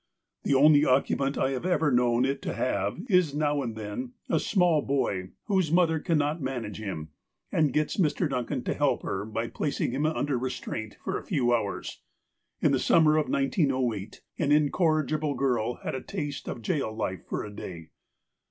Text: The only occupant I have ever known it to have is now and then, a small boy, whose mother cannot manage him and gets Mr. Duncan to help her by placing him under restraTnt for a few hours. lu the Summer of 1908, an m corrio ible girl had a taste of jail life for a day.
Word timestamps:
The 0.41 0.55
only 0.55 0.83
occupant 0.83 1.37
I 1.37 1.51
have 1.51 1.63
ever 1.63 1.91
known 1.91 2.25
it 2.25 2.41
to 2.41 2.55
have 2.55 2.97
is 3.07 3.35
now 3.35 3.61
and 3.61 3.75
then, 3.75 4.13
a 4.29 4.39
small 4.39 4.81
boy, 4.81 5.29
whose 5.43 5.71
mother 5.71 5.99
cannot 5.99 6.41
manage 6.41 6.79
him 6.79 7.09
and 7.51 7.71
gets 7.71 7.97
Mr. 7.97 8.27
Duncan 8.27 8.63
to 8.63 8.73
help 8.73 9.03
her 9.03 9.25
by 9.25 9.47
placing 9.47 9.91
him 9.91 10.07
under 10.07 10.39
restraTnt 10.39 10.95
for 11.03 11.19
a 11.19 11.23
few 11.23 11.53
hours. 11.53 12.01
lu 12.63 12.69
the 12.69 12.79
Summer 12.79 13.17
of 13.17 13.29
1908, 13.29 14.21
an 14.39 14.51
m 14.51 14.69
corrio 14.69 15.05
ible 15.19 15.37
girl 15.37 15.75
had 15.83 15.93
a 15.93 16.01
taste 16.01 16.47
of 16.47 16.63
jail 16.63 16.91
life 16.91 17.23
for 17.27 17.45
a 17.45 17.55
day. 17.55 17.91